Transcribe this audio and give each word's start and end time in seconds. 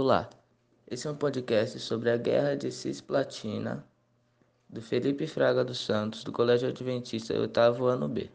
Olá, 0.00 0.30
esse 0.88 1.08
é 1.08 1.10
um 1.10 1.16
podcast 1.16 1.80
sobre 1.80 2.08
a 2.08 2.16
Guerra 2.16 2.54
de 2.54 2.70
Cisplatina, 2.70 3.84
do 4.70 4.80
Felipe 4.80 5.26
Fraga 5.26 5.64
dos 5.64 5.84
Santos, 5.84 6.22
do 6.22 6.30
Colégio 6.30 6.68
Adventista, 6.68 7.36
oitavo 7.36 7.86
ano 7.86 8.06
B. 8.06 8.30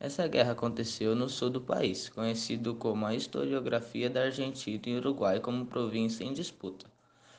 Essa 0.00 0.26
guerra 0.26 0.52
aconteceu 0.52 1.14
no 1.14 1.28
sul 1.28 1.50
do 1.50 1.60
país, 1.60 2.08
conhecido 2.08 2.74
como 2.76 3.04
a 3.04 3.14
historiografia 3.14 4.08
da 4.08 4.22
Argentina 4.22 4.82
e 4.86 4.96
Uruguai 4.96 5.40
como 5.40 5.66
província 5.66 6.24
em 6.24 6.32
disputa. 6.32 6.86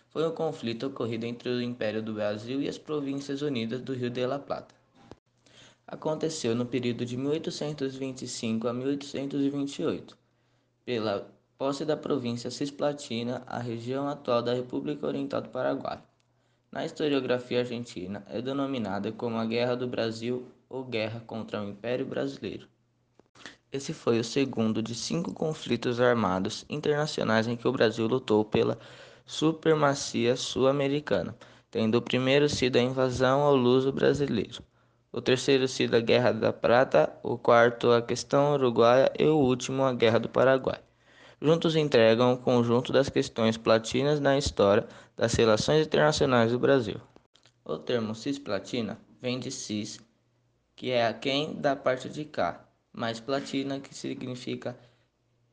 Foi 0.09 0.23
um 0.27 0.31
conflito 0.31 0.85
ocorrido 0.85 1.25
entre 1.25 1.49
o 1.49 1.59
Império 1.59 2.03
do 2.03 2.13
Brasil 2.13 2.61
e 2.61 2.69
as 2.69 2.77
Províncias 2.77 3.41
Unidas 3.41 3.81
do 3.81 3.95
Rio 3.95 4.11
de 4.11 4.27
la 4.27 4.37
Plata 4.37 4.76
aconteceu 5.87 6.53
no 6.53 6.65
período 6.65 7.05
de 7.05 7.15
1825 7.15 8.67
a 8.67 8.73
1828, 8.73 10.17
pela 10.83 11.31
posse 11.57 11.85
da 11.85 11.95
província 11.95 12.51
Cisplatina, 12.51 13.41
a 13.47 13.57
região 13.57 14.09
atual 14.09 14.41
da 14.41 14.53
República 14.53 15.07
Oriental 15.07 15.41
do 15.41 15.49
Paraguai. 15.49 16.03
Na 16.69 16.85
historiografia 16.85 17.59
argentina, 17.59 18.21
é 18.27 18.41
denominada 18.41 19.13
como 19.13 19.37
a 19.37 19.45
Guerra 19.45 19.77
do 19.77 19.87
Brasil 19.87 20.45
ou 20.67 20.83
Guerra 20.83 21.21
contra 21.25 21.61
o 21.61 21.69
Império 21.69 22.05
Brasileiro. 22.05 22.67
Esse 23.71 23.93
foi 23.93 24.19
o 24.19 24.23
segundo 24.25 24.83
de 24.83 24.93
cinco 24.93 25.33
conflitos 25.33 26.01
armados 26.01 26.65
internacionais 26.69 27.47
em 27.47 27.55
que 27.55 27.67
o 27.67 27.71
Brasil 27.71 28.07
lutou 28.07 28.43
pela 28.43 28.77
supremacia 29.25 30.35
sul-americana, 30.35 31.33
tendo 31.71 31.95
o 31.95 32.01
primeiro 32.01 32.49
sido 32.49 32.75
a 32.75 32.81
invasão 32.81 33.41
ao 33.41 33.55
luso 33.55 33.91
brasileiro 33.93 34.61
o 35.11 35.21
terceiro 35.21 35.67
sido 35.67 35.95
a 35.95 35.99
Guerra 35.99 36.31
da 36.31 36.51
Prata, 36.51 37.11
o 37.23 37.37
quarto 37.37 37.91
a 37.91 38.01
questão 38.01 38.53
uruguaia 38.53 39.11
e 39.17 39.25
o 39.25 39.37
último 39.37 39.83
a 39.83 39.93
Guerra 39.93 40.19
do 40.19 40.29
Paraguai. 40.29 40.79
Juntos 41.41 41.75
entregam 41.75 42.33
o 42.33 42.37
conjunto 42.37 42.91
das 42.91 43.09
questões 43.09 43.57
platinas 43.57 44.19
na 44.19 44.37
história 44.37 44.87
das 45.15 45.33
relações 45.33 45.85
internacionais 45.85 46.51
do 46.51 46.59
Brasil. 46.59 46.99
O 47.63 47.77
termo 47.77 48.15
cisplatina 48.15 48.99
vem 49.21 49.39
de 49.39 49.51
cis, 49.51 49.99
que 50.75 50.91
é 50.91 51.07
a 51.07 51.13
quem 51.13 51.53
da 51.53 51.75
parte 51.75 52.09
de 52.09 52.25
cá, 52.25 52.65
mais 52.91 53.19
platina, 53.19 53.79
que 53.79 53.93
significa 53.93 54.77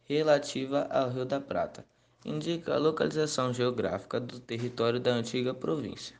relativa 0.04 0.86
ao 0.90 1.10
Rio 1.10 1.24
da 1.24 1.40
Prata. 1.40 1.84
Indica 2.24 2.74
a 2.74 2.78
localização 2.78 3.52
geográfica 3.52 4.18
do 4.18 4.40
território 4.40 4.98
da 4.98 5.12
antiga 5.12 5.52
província. 5.52 6.16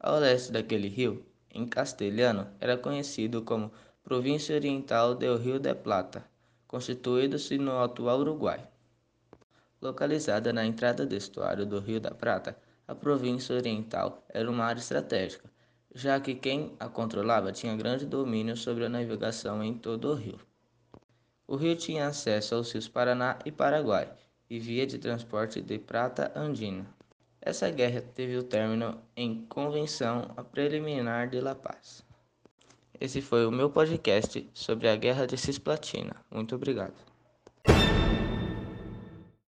Ao 0.00 0.18
leste 0.18 0.50
daquele 0.52 0.88
rio 0.88 1.24
em 1.52 1.66
castelhano, 1.66 2.46
era 2.60 2.76
conhecido 2.76 3.42
como 3.42 3.72
Província 4.02 4.54
Oriental 4.54 5.14
do 5.14 5.36
Rio 5.36 5.58
de 5.58 5.74
Plata, 5.74 6.24
constituído-se 6.66 7.58
no 7.58 7.78
atual 7.82 8.20
Uruguai. 8.20 8.66
Localizada 9.80 10.52
na 10.52 10.66
entrada 10.66 11.06
do 11.06 11.14
estuário 11.14 11.64
do 11.64 11.78
Rio 11.78 12.00
da 12.00 12.10
Prata, 12.10 12.56
a 12.88 12.94
província 12.94 13.54
oriental 13.54 14.24
era 14.30 14.50
uma 14.50 14.64
área 14.64 14.80
estratégica, 14.80 15.50
já 15.94 16.18
que 16.18 16.34
quem 16.34 16.74
a 16.80 16.88
controlava 16.88 17.52
tinha 17.52 17.76
grande 17.76 18.06
domínio 18.06 18.56
sobre 18.56 18.86
a 18.86 18.88
navegação 18.88 19.62
em 19.62 19.74
todo 19.74 20.10
o 20.10 20.14
rio. 20.14 20.40
O 21.46 21.54
rio 21.56 21.76
tinha 21.76 22.06
acesso 22.06 22.54
aos 22.54 22.72
rios 22.72 22.88
Paraná 22.88 23.38
e 23.44 23.52
Paraguai 23.52 24.10
e 24.48 24.58
via 24.58 24.86
de 24.86 24.98
transporte 24.98 25.60
de 25.60 25.78
prata 25.78 26.32
andina. 26.34 26.86
Essa 27.48 27.70
guerra 27.70 28.02
teve 28.02 28.36
o 28.36 28.42
término 28.42 29.00
em 29.16 29.46
Convenção 29.46 30.36
Preliminar 30.52 31.30
de 31.30 31.40
La 31.40 31.54
Paz. 31.54 32.04
Esse 33.00 33.22
foi 33.22 33.46
o 33.46 33.50
meu 33.50 33.70
podcast 33.70 34.46
sobre 34.52 34.86
a 34.86 34.94
Guerra 34.94 35.26
de 35.26 35.38
Cisplatina. 35.38 36.14
Muito 36.30 36.54
obrigado. 36.54 36.92